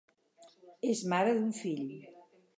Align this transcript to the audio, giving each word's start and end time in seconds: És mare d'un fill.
És 0.95 1.03
mare 1.13 1.37
d'un 1.37 1.53
fill. 1.61 1.87